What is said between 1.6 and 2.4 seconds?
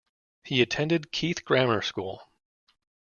School.